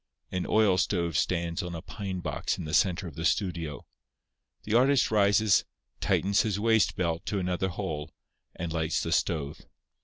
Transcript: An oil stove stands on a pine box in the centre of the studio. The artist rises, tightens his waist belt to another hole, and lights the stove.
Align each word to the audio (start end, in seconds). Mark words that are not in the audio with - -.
An 0.31 0.47
oil 0.47 0.79
stove 0.79 1.15
stands 1.15 1.61
on 1.61 1.75
a 1.75 1.81
pine 1.83 2.21
box 2.21 2.57
in 2.57 2.65
the 2.65 2.73
centre 2.73 3.07
of 3.07 3.13
the 3.13 3.23
studio. 3.23 3.85
The 4.63 4.73
artist 4.73 5.11
rises, 5.11 5.63
tightens 5.99 6.41
his 6.41 6.59
waist 6.59 6.95
belt 6.95 7.23
to 7.27 7.37
another 7.37 7.67
hole, 7.69 8.09
and 8.55 8.73
lights 8.73 9.03
the 9.03 9.11
stove. 9.11 9.61